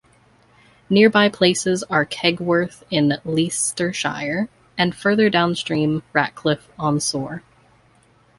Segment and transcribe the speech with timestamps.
[0.89, 7.43] Nearby places are Kegworth in Leicestershire and, further downstream, Ratcliffe on Soar.